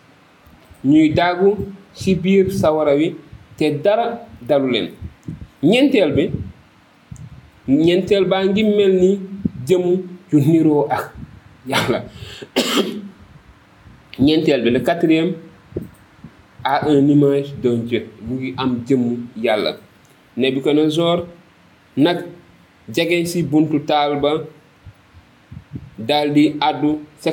Ñuy 0.84 1.08
daagu 1.14 1.56
ci 1.94 2.14
biir 2.14 2.50
sawara 2.52 2.94
wi 2.94 3.16
te 3.56 3.70
dara 3.84 4.26
dalu 4.48 4.68
leen. 4.70 4.88
Ñeenteel 5.62 6.12
bi 6.16 6.24
ñeenteel 7.68 8.24
baa 8.30 8.44
ngi 8.46 8.62
mel 8.76 8.92
ni 9.00 9.10
jëm 9.66 9.84
ju 10.30 10.38
niroo 10.40 10.86
ak 10.90 11.04
yàlla. 11.70 12.04
Ñeenteel 14.24 14.62
bi 14.64 14.70
le 14.70 14.80
quatrième 14.80 15.32
a 16.66 16.82
un 16.90 17.06
image 17.08 17.54
d'un 17.62 17.78
Dieu. 17.86 18.02
Am 18.58 18.72
jëmm 18.88 19.04
yàlla. 19.44 19.72
Nebukadnezar 20.36 21.22
nag 21.96 22.24
jege 22.94 23.20
ci 23.30 23.42
buntu 23.42 23.78
taal 23.86 24.18
ba 24.20 24.32
daldi 25.98 26.56
àddu 26.60 26.90
sa 27.22 27.30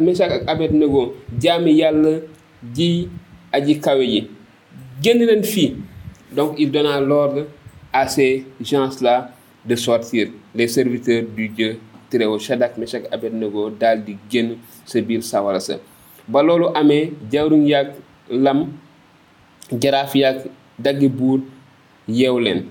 Mesak 0.00 0.30
ak 0.32 0.42
Abednego 0.48 1.14
aji 3.52 3.74
kawe 3.80 4.06
donc 6.34 6.54
il 6.58 6.70
donna 6.70 7.00
l'ordre 7.00 7.46
à 7.92 8.08
ces 8.08 8.44
gens-là 8.60 9.30
de 9.64 9.76
sortir. 9.76 10.28
Les 10.54 10.68
serviteurs 10.68 11.24
du 11.36 11.48
Dieu 11.48 11.78
très 12.10 12.24
haut 12.24 12.38
Mesak 12.78 13.04
Abednego 13.12 13.70
daal 13.70 14.02
di 14.04 14.16
génn 14.30 14.56
sa 14.84 14.98
sawara 15.20 15.60
sa 15.60 15.76
ba 16.28 16.42
loolu 16.42 16.66
amee 16.74 17.12
jawruñ 17.32 17.66
yàgg 17.66 17.90
lam 18.30 18.66
jaraaf 19.80 20.14
yàgg 20.14 20.40
daggi 20.78 21.08
buur 21.08 21.40
yeew 22.08 22.38
leen. 22.40 22.64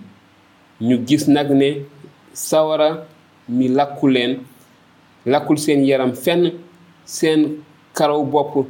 Ñu 0.82 0.98
gis 1.08 1.28
nag 1.28 1.50
ne 1.52 1.86
sawara 2.34 3.06
mi 3.50 3.68
lakku 3.68 4.08
leen 4.08 4.40
lakkul 5.26 5.58
seen 5.58 5.86
yaram 5.86 6.14
fenn 6.14 6.52
seen 7.06 7.58
karaw 7.94 8.24
bopp 8.26 8.68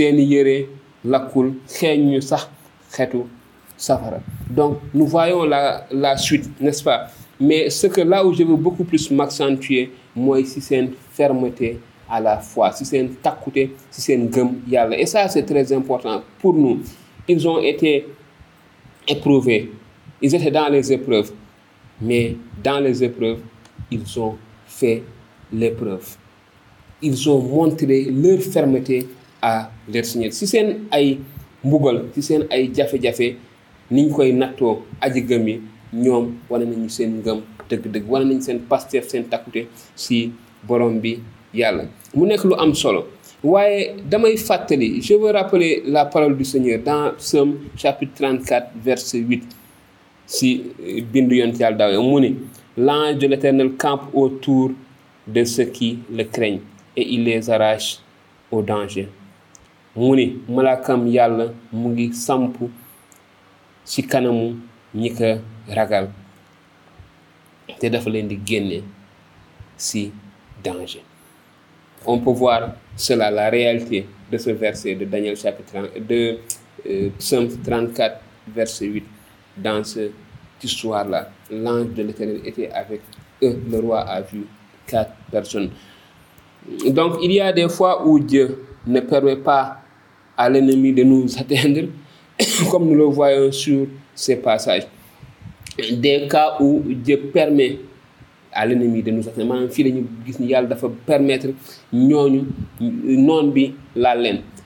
yére 0.00 0.68
lakkul 1.04 1.52
xeeñ 1.68 2.00
ñu 2.10 2.20
sax 2.20 2.48
xetu 2.92 3.26
safara. 3.76 4.20
Donc 4.50 4.78
nous 4.94 5.06
voyons 5.06 5.44
la 5.44 5.86
la 5.90 6.16
suite 6.16 6.48
n'est-ce 6.60 6.82
pas? 6.82 7.08
Mais 7.40 7.70
ce 7.70 7.86
que 7.86 8.00
là 8.00 8.24
où 8.26 8.32
je 8.32 8.42
veux 8.42 8.56
beaucoup 8.56 8.84
plus 8.84 9.10
m'accentuer 9.10 9.92
mooy 10.16 10.44
ci 10.44 10.60
seen 10.60 10.90
fermeté 11.12 11.78
à 12.08 12.20
la 12.20 12.38
foi 12.38 12.70
ci 12.72 12.84
seen 12.84 13.08
takkute 13.22 13.68
ci 13.90 14.00
seen 14.00 14.28
gëm 14.32 14.48
yàlla. 14.68 14.96
Et 14.98 15.06
ça 15.06 15.28
c'est 15.28 15.42
très 15.44 15.72
important. 15.72 16.22
Pour 16.40 16.54
nous 16.54 16.80
ils 17.28 17.46
ont 17.48 17.58
été 17.62 18.06
éprouvés. 19.06 19.70
Ils 20.22 20.34
étaient 20.34 20.50
dans 20.50 20.68
les 20.68 20.92
épreuves. 20.92 21.30
Mais 22.00 22.36
dans 22.62 22.80
les 22.80 23.02
épreuves 23.04 23.40
ils 23.90 24.20
ont 24.20 24.36
fait 24.66 25.02
l'épreuve. 25.52 26.06
Ils 27.02 27.30
ont 27.30 27.40
montré 27.40 28.04
leur 28.10 28.40
fermeté 28.40 29.06
à 29.40 29.70
leur 29.92 30.04
Seigneur. 30.04 30.32
Ci 30.32 30.46
seen 30.46 30.86
ay 30.92 31.18
mbugal 31.64 32.04
ci 32.14 32.22
seen 32.22 32.46
ay 32.50 32.70
aji 35.00 35.22
gëm 35.22 35.46
ngëm 35.92 36.32
borom 40.66 40.98
bi 41.00 41.18
yàlla. 41.54 41.84
Mu 42.14 42.26
nekk 42.26 42.44
lu 42.44 42.54
am 42.58 42.74
solo. 42.74 43.06
Waaye 43.42 43.94
damay 44.10 44.36
fàttali 44.36 45.00
je 45.00 45.14
veux 45.14 45.30
rappeler 45.32 45.82
la 45.86 46.04
parole 46.06 46.36
du 46.36 46.44
Seigneur 46.44 46.80
dans 46.84 47.12
Psaume 47.18 47.58
chapitre 47.76 48.14
34 48.16 48.70
verset 48.82 49.18
8 49.18 49.44
ci 50.26 50.62
bindu 51.12 51.36
yonent 51.36 51.56
yàlla 51.60 51.76
daaw 51.78 52.02
mu 52.02 52.20
ni 52.20 52.34
l'ange 52.76 53.18
de 53.18 53.26
l'Éternel 53.28 53.70
campe 53.76 54.12
autour 54.12 54.72
de 55.26 55.44
ceux 55.44 55.66
qui 55.66 56.00
le 56.10 56.24
craignent 56.24 56.60
et 56.96 57.06
il 57.14 57.22
les 57.24 57.48
arrache 57.48 57.98
au 58.50 58.60
danger. 58.62 59.08
Mu 59.96 60.16
ni 60.16 60.26
malaakam 60.48 61.06
yàlla 61.06 61.52
mu 61.72 61.90
ngi 61.90 62.12
samp 62.12 62.56
ci 63.84 64.02
kanamu 64.02 64.56
ñi 64.94 65.10
ko 65.14 65.38
ragal 65.76 66.10
te 67.78 67.88
dafa 67.88 68.10
leen 68.10 68.26
di 68.28 68.38
génne 68.44 68.82
ci 69.76 70.10
danger 70.64 71.02
on 72.06 72.18
peut 72.18 72.30
voir 72.30 72.74
cela 72.96 73.30
la 73.30 73.50
réalité 73.50 74.06
de 74.30 74.38
ce 74.38 74.50
verset 74.50 74.94
de 74.94 75.04
Daniel 75.04 75.36
chapitre 75.36 75.72
30, 75.72 76.06
de 76.06 76.38
euh, 76.88 77.08
Psaume 77.18 77.48
34 77.62 78.20
verset 78.54 78.86
8 78.86 79.04
dans 79.56 79.82
cette 79.84 80.12
histoire-là 80.62 81.30
l'ange 81.50 81.94
de 81.94 82.02
l'Éternel 82.02 82.40
était 82.44 82.70
avec 82.70 83.00
eux. 83.42 83.58
Le 83.70 83.78
roi 83.80 84.00
a 84.00 84.20
vu 84.20 84.46
quatre 84.86 85.12
personnes. 85.30 85.70
Donc 86.86 87.16
il 87.22 87.32
y 87.32 87.40
a 87.40 87.52
des 87.52 87.68
fois 87.68 88.06
où 88.06 88.18
Dieu 88.18 88.64
ne 88.86 89.00
permet 89.00 89.36
pas 89.36 89.78
à 90.36 90.48
l'ennemi 90.48 90.92
de 90.92 91.02
nous 91.02 91.26
atteindre 91.38 91.88
comme 92.70 92.88
nous 92.88 92.94
le 92.94 93.04
voyons 93.04 93.50
sur 93.52 93.86
ces 94.14 94.36
passages. 94.36 94.86
Des 95.92 96.26
cas 96.28 96.56
où 96.60 96.82
Dieu 96.86 97.30
permet 97.32 97.78
à 98.52 98.66
l'ennemi 98.66 99.02
de 99.02 99.10
nous 99.10 99.28
atteindre 99.28 99.48
maanaam 99.48 99.68
fii 99.70 100.04
permettre 101.06 101.48
bi 103.54 103.74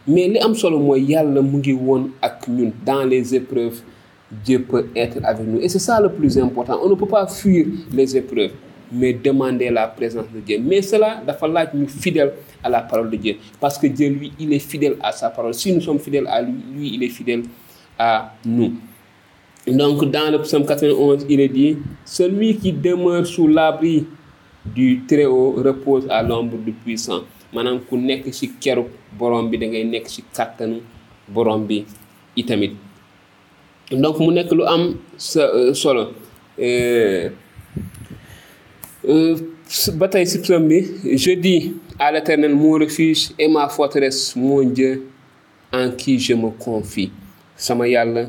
mais 0.07 0.29
li 0.29 0.39
am 0.41 0.55
solo 0.55 0.79
mooy 0.79 1.01
yàlla 1.13 1.43
mu 1.43 1.59
ngi 1.59 1.77
dans 2.85 3.05
les 3.05 3.35
épreuves 3.35 3.83
Dieu 4.45 4.63
peut 4.63 4.87
être 4.97 5.19
avec 5.25 5.47
nous. 5.47 5.61
Et 5.61 5.69
c'est 5.69 5.79
ça 5.79 6.01
le 6.01 6.11
plus 6.11 6.39
important. 6.39 6.79
On 6.83 6.89
ne 6.89 6.95
peut 6.95 7.07
pas 7.07 7.27
fuir 7.27 7.67
les 7.93 8.17
épreuves 8.17 8.53
mais 8.95 9.15
demander 9.15 9.71
la 9.71 9.87
présence 9.89 10.27
de 10.35 10.41
Dieu. 10.41 10.59
Mais 10.63 10.83
cela 10.83 11.23
dafa 11.27 11.49
laaj 11.49 11.69
ñu 11.75 11.87
fidèle 11.89 12.33
à 12.63 12.69
la 12.69 12.83
parole 12.83 13.09
de 13.11 13.17
Dieu. 13.17 13.37
Parce 13.59 13.79
que 13.79 13.87
Dieu 13.87 14.09
lui 14.11 14.33
il 14.39 14.53
est 14.53 14.59
fidèle 14.59 14.97
à 15.03 15.13
sa 15.13 15.31
parole. 15.31 15.55
Si 15.55 15.73
nous 15.73 15.81
sommes 15.81 15.99
fidèles 15.99 16.27
à 16.29 16.43
lui 16.43 16.53
lui 16.77 16.91
il 16.95 17.03
est 17.03 17.09
fidèle 17.09 17.43
à 17.99 18.35
nous 18.45 18.73
donc 19.67 20.05
dans 20.11 20.31
le 20.31 20.41
psaume 20.43 20.65
91 20.67 21.27
il 21.29 21.41
est 21.41 21.49
dit 21.49 21.77
celui 22.05 22.57
qui 22.57 22.73
demeure 22.73 23.27
sous 23.27 23.47
l'abri 23.49 24.07
du 24.65 25.03
Très-Haut 25.09 25.53
repose 25.59 26.07
à 26.09 26.23
l'ombre 26.23 26.57
du 26.59 26.73
Puissant 26.73 27.23
maanaam 27.53 27.81
ku 27.89 27.97
nekk 28.01 28.31
ci 28.33 28.49
keru 28.61 28.85
borom 29.19 29.51
bi 29.53 29.59
da 29.61 29.67
ngay 29.69 29.85
nekk 29.85 30.07
ci 30.09 30.23
kàttanu 30.37 30.81
borom 31.29 31.67
bi 31.69 31.85
itamit. 32.37 32.73
Donc 33.93 34.19
mu 34.21 34.33
nekk 34.33 34.53
lu 34.57 34.65
am 34.65 34.97
sa 35.17 35.45
solo. 35.75 36.05
Ba 39.99 40.09
tey 40.09 40.25
ci 40.27 40.39
bi 40.69 40.79
je 41.17 41.33
dis 41.37 41.75
à 41.99 42.11
l'Éternel 42.13 42.55
mon 42.55 42.73
refuge 42.73 43.31
et 43.39 43.49
ma 43.49 43.69
forteresse 43.69 44.35
mon 44.37 44.63
Dieu 44.65 45.09
en 45.73 45.91
qui 45.91 46.19
je 46.19 46.35
me 46.35 46.51
sama 47.57 47.87
yàlla 47.89 48.27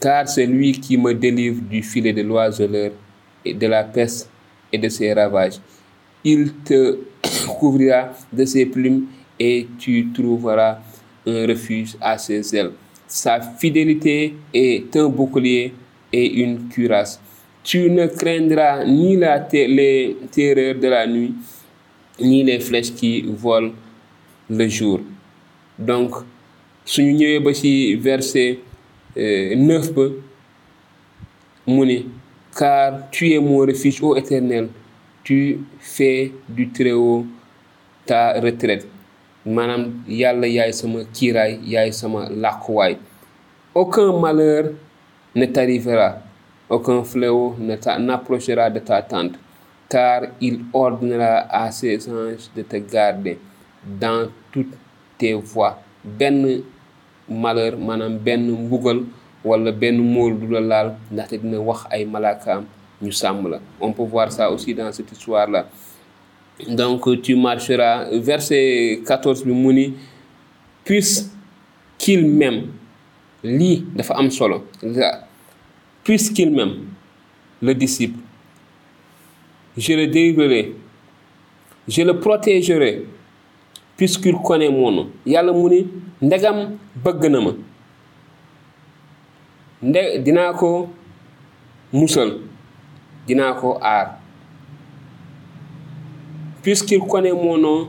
car 0.00 0.28
c'est 0.28 0.46
lui 0.46 0.72
qui 0.72 0.98
me 0.98 1.14
délivre 1.14 1.62
du 1.62 1.82
filet 1.82 2.12
de 2.12 2.22
l'oiseleur 2.22 2.90
et 3.44 3.54
de 3.54 3.66
la 3.66 3.84
peste 3.84 4.28
et 4.72 4.78
de 4.78 4.88
ses 4.88 5.12
ravages. 5.12 5.60
Il 6.24 6.52
te 6.64 6.98
couvrira 7.58 8.10
de 8.32 8.44
ses 8.44 8.66
plumes 8.66 9.06
et 9.38 9.68
tu 9.78 10.08
trouveras 10.12 10.78
un 11.26 11.46
refuge 11.46 11.96
à 12.00 12.18
ses 12.18 12.54
ailes. 12.56 12.72
Sa 13.06 13.40
fidélité 13.40 14.34
est 14.52 14.96
un 14.96 15.08
bouclier 15.08 15.72
et 16.12 16.42
une 16.42 16.68
cuirasse. 16.68 17.20
Tu 17.62 17.90
ne 17.90 18.06
craindras 18.06 18.84
ni 18.84 19.16
les 19.16 20.16
terreurs 20.30 20.74
de 20.74 20.88
la 20.88 21.06
nuit 21.06 21.34
ni 22.20 22.42
les 22.44 22.60
flèches 22.60 22.92
qui 22.94 23.22
volent 23.22 23.72
le 24.50 24.68
jour. 24.68 25.00
Donc 25.78 26.10
ñëwee 26.98 27.40
ba 27.40 27.52
ci 27.54 27.94
verset 27.96 28.58
euh, 29.16 29.54
9 29.56 29.92
ba 29.94 30.02
mu 31.66 31.86
ni 31.86 32.06
car 32.58 33.10
tu 33.10 33.32
es 33.32 33.38
mon 33.40 33.58
refuge 33.66 34.02
ô 34.02 34.14
éternel 34.16 34.68
tu 35.24 35.60
fais 35.80 36.32
du 36.48 36.68
Très-Haut 36.70 37.24
ta 38.04 38.38
retraite. 38.40 38.86
Yàlla 39.46 40.46
yaay 40.46 40.72
sama 40.72 41.00
yaay 41.64 41.92
sama 41.92 42.28
aucun 43.74 44.20
malheur 44.20 44.72
ne 45.34 45.46
t'arrivera 45.46 46.18
aucun 46.70 47.02
fléau 47.04 47.54
ne 47.58 47.74
n'approchera 47.98 48.70
de 48.70 48.78
ta 48.80 49.02
tente 49.02 49.34
car 49.88 50.22
il 50.40 50.60
ordonnera 50.72 51.46
à 51.50 51.70
ses 51.70 52.08
anges 52.08 52.48
de 52.56 52.62
te 52.62 52.76
garder 52.76 53.38
dans 53.84 54.28
toutes 54.52 54.74
tes 55.18 55.34
voies. 55.34 55.78
Benn 56.04 56.62
malheur 57.28 57.76
maanaam 57.78 58.18
benn 58.18 58.50
mbugal 58.50 59.00
wala 59.44 59.72
benn 59.72 59.96
móol 60.12 60.38
du 60.40 60.46
la 60.52 60.60
laal 60.60 60.88
ndaxte 61.12 61.38
dina 61.42 61.58
wax 61.60 61.86
ay 61.90 62.04
malaakaam 62.04 62.64
ñu 63.02 63.10
sàmm 63.12 63.58
on 63.80 63.92
peut 63.92 64.02
voir 64.04 64.30
ça 64.32 64.50
aussi 64.50 64.74
dans 64.74 64.92
cette 64.92 65.10
histoire 65.12 65.48
là 65.50 65.66
donc 66.68 67.00
tu 67.22 67.34
marcheras 67.36 68.04
verset 68.12 69.00
14 69.06 69.44
bi 69.44 69.52
mu 69.52 69.72
ni 69.72 69.94
puisqu'il 70.84 72.26
m'aime. 72.26 72.68
Lii 73.44 73.84
dafa 73.94 74.14
am 74.16 74.30
solo. 74.30 74.64
Puisqu'il 76.02 76.50
m'aime 76.50 76.88
le 77.60 77.74
disciple 77.74 78.18
je 79.76 79.92
le 79.94 80.06
délivrerai 80.06 80.72
je 81.88 82.02
le 82.02 82.18
protégerai. 82.18 83.04
Puisqu'il 83.96 84.34
connaît 84.36 84.68
mon 84.70 84.90
nom. 84.90 85.08
Yàlla 85.24 85.52
mu 85.52 85.68
ni 85.70 85.86
ndegam 86.20 86.76
bëgg 87.04 87.30
na 87.30 87.40
ma. 87.40 87.50
Nde 89.82 90.18
dinaa 90.24 90.52
ko 90.52 90.88
musal. 91.92 92.38
Dinaa 93.26 93.52
ko 93.54 93.78
aar. 93.80 94.18
Puisqu'il 96.62 96.98
connaît 97.00 97.32
mon 97.32 97.56
nom 97.56 97.88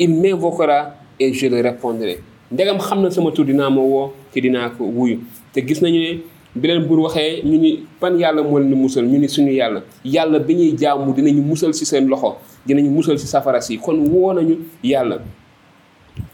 il 0.00 0.12
m'invoquera 0.20 0.94
et 1.20 1.32
je 1.32 1.46
le 1.46 1.60
répondrai. 1.60 2.18
Ndegam 2.50 2.78
xam 2.78 3.02
na 3.02 3.10
sama 3.10 3.30
tur 3.30 3.44
dinaa 3.44 3.70
ma 3.70 3.80
woo 3.80 4.12
te 4.32 4.40
dinaa 4.40 4.70
ko 4.70 4.84
wuyu. 4.84 5.20
Te 5.52 5.60
gis 5.60 5.80
nañu 5.80 6.00
ne 6.00 6.18
bi 6.56 6.68
leen 6.68 6.84
buur 6.86 7.00
waxee 7.00 7.42
ñu 7.44 7.58
ni 7.58 7.86
ban 8.00 8.16
yàlla 8.18 8.42
moo 8.42 8.58
leen 8.58 8.74
musal 8.74 9.04
ñu 9.06 9.18
ni 9.18 9.28
suñu 9.28 9.52
yàlla 9.52 9.82
yàlla 10.04 10.38
bi 10.38 10.54
ñuy 10.54 10.76
jaamu 10.78 11.12
dinañu 11.14 11.42
musal 11.42 11.72
ci 11.74 11.84
seen 11.86 12.06
loxo 12.08 12.36
dinañu 12.66 12.90
musal 12.90 13.18
ci 13.18 13.26
safara 13.26 13.60
si 13.60 13.78
kon 13.78 13.98
woo 14.08 14.32
nañu 14.32 14.56
yàlla. 14.82 15.18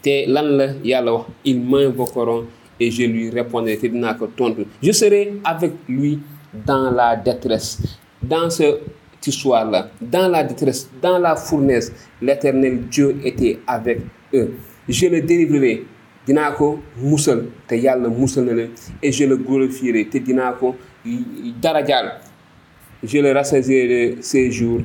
te 0.01 0.25
lan 0.27 0.47
la 0.57 0.65
yàlla 0.83 1.11
wax 1.13 1.25
ils 1.45 1.59
m'invoqueront 1.59 2.43
et 2.79 2.89
je 2.91 3.03
lui 3.03 3.29
répondrai 3.29 3.77
te 3.77 3.87
dinaa 3.87 4.13
ko 4.15 4.27
tontu. 4.35 4.65
Je 4.81 4.91
serai 4.91 5.33
avec 5.43 5.73
lui 5.87 6.19
dans 6.65 6.89
la 6.91 7.15
détresse. 7.15 7.79
Dans 8.21 8.49
ce 8.49 8.79
histoire 9.25 9.69
là 9.69 9.87
dans 10.01 10.27
la 10.27 10.43
détresse 10.43 10.89
dans 11.01 11.17
la 11.17 11.35
fournaise 11.35 11.93
l'éternel 12.21 12.81
Dieu 12.91 13.15
était 13.23 13.59
avec 13.67 14.01
eux. 14.33 14.53
Je 14.89 15.07
le 15.07 15.21
délivrerai 15.21 15.85
dinaa 16.27 16.51
ko 16.57 16.79
musal 16.97 17.45
te 17.67 17.75
yàlla 17.75 18.09
musal 18.09 18.45
na 18.45 18.53
leen 18.53 18.71
et 19.01 19.11
je 19.11 19.25
le 19.25 19.37
glorifierai 19.37 20.05
te 20.09 20.17
dinaa 20.19 20.53
ko 20.53 20.75
darajaal. 21.61 22.19
Je 23.03 23.17
le 23.19 23.31
rassasierai 23.33 24.17
ses 24.21 24.49
jours 24.51 24.81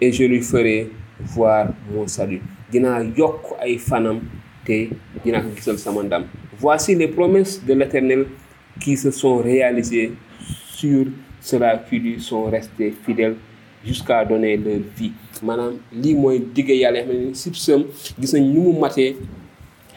et 0.00 0.12
je 0.12 0.24
lui 0.24 0.42
ferai 0.42 0.90
voir 1.20 1.68
mon 1.90 2.06
salut. 2.06 2.42
Dinaa 2.70 3.02
yokk 3.16 3.54
ay 3.64 3.78
fanam 3.78 4.20
te 4.66 4.90
dinaa 5.24 5.40
ko 5.40 5.54
gisal 5.56 5.78
sama 5.78 6.02
ndam. 6.02 6.24
Voici 6.58 6.94
les 6.94 7.08
promesses 7.08 7.64
de 7.64 7.72
l'éternel 7.74 8.26
qui 8.80 8.96
se 8.96 9.10
sont 9.10 9.38
réalisées 9.38 10.12
sur 10.74 11.06
ceux-là 11.40 11.78
qui 11.88 11.98
lui 11.98 12.20
sont 12.20 12.44
restés 12.44 12.92
fidèles 13.04 13.36
jusqu'à 13.84 14.24
donner 14.24 14.56
leur 14.56 14.80
vie. 14.96 15.12
Maanaam 15.42 15.74
lii 15.92 16.14
mooy 16.16 16.38
digge 16.54 16.72
yàlla 16.78 17.00
yoo 17.02 17.08
xam 17.10 17.18
ne 17.28 17.34
si 17.36 17.50
sëm 17.54 17.82
gis 18.20 18.32
nañ 18.36 18.46
mu 18.54 18.72
matee 18.80 19.16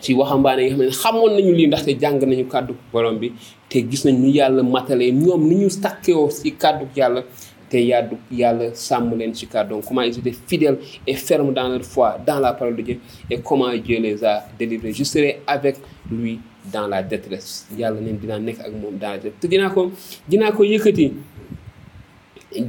ci 0.01 0.13
waxambaane 0.13 0.59
yi 0.63 0.69
nga 0.71 0.75
xam 0.77 0.85
ne 0.85 0.91
xamoon 1.01 1.31
nañu 1.35 1.51
lii 1.57 1.67
ndaxte 1.67 1.91
jàng 2.01 2.19
nañu 2.29 2.45
kàddu 2.53 2.73
borom 2.93 3.17
bi 3.19 3.27
te 3.69 3.77
gis 3.89 4.03
nañ 4.05 4.15
ñu 4.21 4.29
yàlla 4.37 4.63
matalee 4.63 5.11
ñoom 5.11 5.41
ni 5.49 5.55
ñu 5.61 5.69
stakkeewoo 5.69 6.29
ci 6.31 6.51
kàddu 6.61 6.85
yàlla 6.95 7.21
te 7.69 7.77
yàddu 7.89 8.15
yàlla 8.31 8.73
sàmm 8.73 9.13
leen 9.17 9.33
ci 9.33 9.45
kàddu. 9.47 9.75
Donc 9.75 9.85
comment 9.85 10.01
ils 10.01 10.17
étaient 10.17 10.35
fidèles 10.47 10.77
et 11.05 11.13
fermes 11.15 11.53
dans 11.53 11.67
leur 11.69 11.83
foi 11.83 12.17
dans 12.25 12.39
la 12.39 12.53
parole 12.53 12.75
de 12.77 12.81
Dieu 12.81 12.99
et 13.29 13.39
comment 13.41 13.73
Dieu 13.75 13.99
les 13.99 14.23
a 14.23 14.45
délivrés. 14.57 14.93
Je 14.93 15.03
serai 15.03 15.41
avec 15.45 15.75
lui 16.09 16.39
dans 16.71 16.87
la 16.87 17.03
détresse. 17.03 17.67
Yàlla 17.77 18.01
neen 18.01 18.17
dinaa 18.21 18.39
nekk 18.39 18.59
ak 18.65 18.71
moom 18.73 18.97
dans 18.99 19.11
la 19.11 19.17
détresse. 19.17 19.39
Te 19.41 19.47
dinaa 19.47 19.69
ko 19.69 19.91
dinaa 20.29 20.51
ko 20.51 20.63
yëkkati 20.63 21.07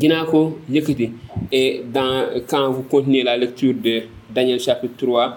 dinaa 0.02 0.24
ko 0.26 0.58
yëkkati. 0.70 1.10
Et 1.52 1.82
dans 1.92 2.26
quand 2.48 2.70
vous 2.72 2.82
continuez 2.82 3.22
la 3.22 3.36
lecture 3.36 3.74
de 3.74 4.02
Daniel 4.34 4.60
chapitre 4.60 4.94
3 4.98 5.22
euh, 5.22 5.30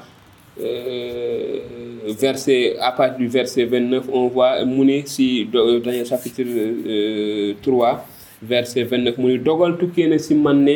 verset 2.20 2.78
à 2.80 2.92
partir 2.92 3.18
du 3.20 3.28
verset 3.28 3.66
29 3.66 4.10
on 4.12 4.28
voit 4.28 4.64
mu 4.66 4.86
ni 4.86 5.08
si 5.08 5.46
Daniel 5.46 6.06
chapitre 6.06 6.44
euh, 6.46 7.54
3 7.62 8.06
verset 8.44 8.84
29 8.84 9.18
mu 9.18 9.28
ni 9.32 9.38
dogal 9.40 9.78
tukkee 9.80 10.08
na 10.12 10.18
si 10.20 10.36
man 10.36 10.64
ne 10.66 10.76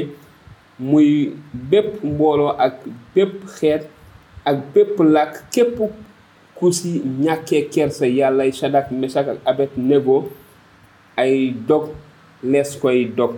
muy 0.79 1.33
bépp 1.53 2.03
mbooloo 2.03 2.55
ak 2.59 2.83
bépp 3.15 3.43
xeet 3.57 3.87
ak 4.45 4.63
bépp 4.73 4.99
làkk 5.03 5.43
képp 5.51 5.79
ku 6.55 6.71
si 6.71 7.01
kersa 7.71 8.07
yàllay 8.07 8.51
Shadak 8.51 8.91
Mesak 8.91 9.27
ak 9.27 9.39
Abednego 9.45 10.29
ay 11.17 11.51
dog 11.67 11.91
lees 12.43 12.75
koy 12.79 13.05
dog 13.17 13.35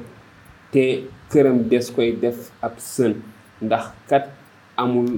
te 0.74 1.08
këram 1.32 1.64
des 1.70 1.90
koy 1.96 2.12
def 2.14 2.52
ab 2.62 2.78
sën. 2.78 3.16
Kat 4.08 4.30
amul 4.78 5.18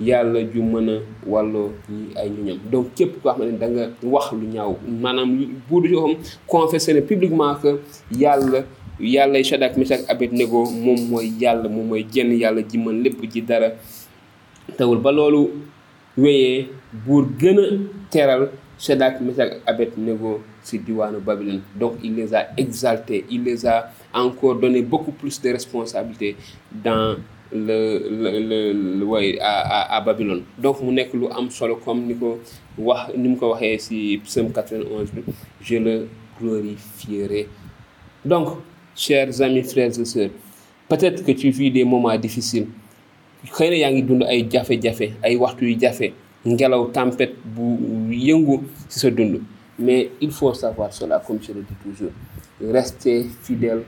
yàlla 0.00 0.40
ju 0.52 0.62
mën 0.62 0.88
a 0.90 0.96
ñi 1.88 2.12
ay 2.16 2.30
donc 2.70 2.86
képp 2.94 3.22
Shadak 9.84 10.08
Abednego 10.08 10.64
moom 10.70 11.00
mooy 11.10 11.32
yàlla 11.40 11.68
moom 11.68 11.88
mooy 11.88 12.06
jenn 12.12 12.32
yàlla 12.32 12.62
ji 12.68 12.78
mën 12.78 13.02
lépp 13.02 13.22
ji 13.32 13.40
dara 13.42 13.70
tawul. 14.76 14.98
Ba 14.98 15.10
loolu 15.12 15.50
wéyee 16.16 16.68
buur 17.06 17.26
gën 17.38 17.58
a 17.58 17.66
teral 18.10 18.48
ci 20.64 20.78
diwaanu 20.78 21.20
Babylone. 21.20 21.60
Donc 21.78 21.94
il 22.02 22.14
les 22.16 22.34
a 22.34 22.48
exaltés 22.56 23.24
il 23.30 23.44
les 23.44 23.66
a 23.66 23.90
encore 24.14 24.56
donné 24.56 24.82
beaucoup 24.82 25.12
plus 25.12 25.40
de 25.40 25.50
responsabilités 25.50 26.36
dans 26.72 27.16
le 27.52 27.98
le 28.10 28.72
le 28.98 29.04
way 29.04 29.38
à 29.40 29.52
à 29.60 29.96
à 29.96 30.00
Babylone. 30.00 30.42
Donc 30.58 30.80
mu 30.82 30.92
nekk 30.92 31.14
lu 31.14 31.26
am 31.30 31.50
solo 31.50 31.76
comme 31.76 32.06
ni 32.06 32.14
ko 32.14 32.38
wax 32.78 33.12
ni 33.16 33.28
mu 33.28 33.36
ko 33.36 33.50
waxee 33.52 33.78
ci 33.78 34.20
psaume 34.24 34.50
91 34.52 35.12
bi 35.14 35.22
je 35.62 35.76
le 35.76 36.08
glorifierai. 36.40 37.48
Donc 38.24 38.58
chers 38.94 39.40
amis 39.42 39.62
frères 39.62 39.98
et 39.98 40.04
sœurs 40.04 40.30
peut-être 40.88 41.24
que 41.24 41.32
tu 41.32 41.50
vis 41.50 41.70
des 41.70 41.84
moments 41.84 42.16
difficiles. 42.18 42.66
Xëy 43.46 43.70
na 43.70 43.76
yaa 43.76 43.90
ngi 43.92 44.02
dund 44.02 44.22
ay 44.26 44.46
jafe-jafe 44.50 45.12
ay 45.22 45.36
waxtu 45.36 45.68
yu 45.70 45.76
jafe 45.80 46.12
ngelaw 46.46 46.88
tempête 46.90 47.34
bu 47.44 47.76
yëngu 48.14 48.60
ci 48.88 48.98
sa 48.98 49.10
dund. 49.10 49.40
Mais 49.78 50.10
il 50.22 50.30
faut 50.30 50.54
savoir 50.54 50.90
cela 50.92 51.22
comme 51.24 51.38
je 51.42 51.52
le 51.52 51.60
dis 51.60 51.74
toujours. 51.84 52.10
Restez 52.60 53.26
fidèle 53.42 53.82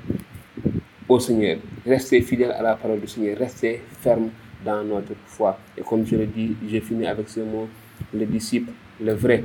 au 1.08 1.18
Seigneur 1.20 1.58
restez 1.86 2.20
fidèle 2.22 2.52
à 2.52 2.62
la 2.62 2.74
parole 2.74 3.00
du 3.00 3.06
Seigneur 3.06 3.38
restez 3.38 3.82
ferme 4.00 4.30
dans 4.64 4.82
notre 4.84 5.14
foi 5.26 5.58
et 5.76 5.82
comme 5.82 6.04
je 6.06 6.16
le 6.16 6.26
dis 6.26 6.54
je 6.70 6.80
finis 6.80 7.06
avec 7.06 7.28
ce 7.28 7.40
mot 7.40 7.68
le 8.12 8.26
disciple 8.26 8.72
le 9.00 9.12
vrai 9.14 9.44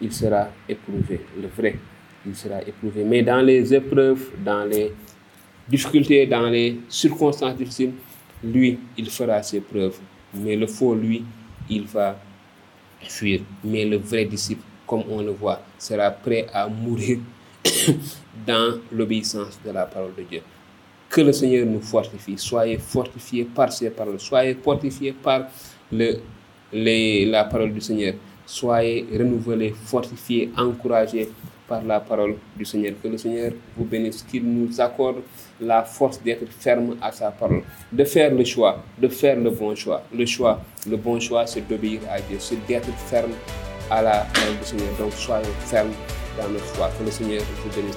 il 0.00 0.12
sera 0.12 0.48
éprouvé 0.68 1.20
le 1.40 1.48
vrai 1.48 1.76
il 2.26 2.34
sera 2.34 2.60
éprouvé 2.62 3.04
mais 3.04 3.22
dans 3.22 3.40
les 3.40 3.74
épreuves 3.74 4.30
dans 4.44 4.64
les 4.64 4.92
difficultés 5.68 6.26
dans 6.26 6.48
les 6.48 6.80
circonstances 6.88 7.56
difficiles 7.56 7.92
lui, 8.42 8.78
il 8.96 9.10
fera 9.10 9.42
ses 9.42 9.60
preuves. 9.60 9.98
Mais 10.34 10.56
le 10.56 10.66
faux, 10.66 10.94
lui, 10.94 11.24
il 11.68 11.84
va 11.86 12.18
fuir. 13.00 13.40
Mais 13.64 13.84
le 13.84 13.96
vrai 13.96 14.24
disciple, 14.24 14.62
comme 14.86 15.02
on 15.08 15.22
le 15.22 15.32
voit, 15.32 15.62
sera 15.78 16.10
prêt 16.10 16.46
à 16.52 16.68
mourir 16.68 17.18
dans 18.46 18.78
l'obéissance 18.92 19.58
de 19.64 19.70
la 19.70 19.86
parole 19.86 20.14
de 20.16 20.22
Dieu. 20.22 20.42
Que 21.08 21.22
le 21.22 21.32
Seigneur 21.32 21.64
nous 21.66 21.80
fortifie. 21.80 22.36
Soyez 22.36 22.78
fortifiés 22.78 23.44
par 23.44 23.72
ses 23.72 23.90
paroles. 23.90 24.20
Soyez 24.20 24.54
fortifiés 24.54 25.12
par 25.12 25.46
le, 25.90 26.18
les, 26.72 27.24
la 27.24 27.44
parole 27.44 27.72
du 27.72 27.80
Seigneur. 27.80 28.14
Soyez 28.44 29.06
renouvelés, 29.12 29.74
fortifiés, 29.84 30.50
encouragés 30.56 31.28
par 31.66 31.82
la 31.82 32.00
parole 32.00 32.36
du 32.56 32.64
Seigneur. 32.64 32.94
Que 33.02 33.08
le 33.08 33.16
Seigneur 33.18 33.52
vous 33.76 33.84
bénisse, 33.84 34.22
qu'il 34.22 34.44
nous 34.44 34.80
accorde 34.80 35.16
la 35.60 35.82
force 35.82 36.22
d'être 36.22 36.50
ferme 36.50 36.96
à 37.00 37.10
sa 37.12 37.30
parole, 37.30 37.62
de 37.92 38.04
faire 38.04 38.32
le 38.34 38.44
choix, 38.44 38.82
de 38.98 39.08
faire 39.08 39.36
le 39.38 39.50
bon 39.50 39.74
choix. 39.74 40.02
Le 40.14 40.26
choix, 40.26 40.60
le 40.88 40.96
bon 40.96 41.18
choix, 41.20 41.46
c'est 41.46 41.66
d'obéir 41.66 42.00
à 42.10 42.20
Dieu, 42.20 42.36
c'est 42.38 42.64
d'être 42.66 42.88
ferme 43.06 43.32
à 43.90 44.02
la 44.02 44.26
parole 44.34 44.58
du 44.58 44.64
Seigneur. 44.64 44.88
Donc 44.98 45.12
soyez 45.12 45.44
fermes 45.66 45.92
dans 46.38 46.48
notre 46.48 46.64
foi. 46.66 46.90
Que 46.98 47.04
le 47.04 47.10
Seigneur 47.10 47.42
vous 47.64 47.70
bénisse. 47.74 47.96